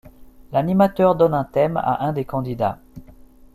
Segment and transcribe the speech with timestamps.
[0.51, 2.79] L'animateur donne un thème à un des candidats.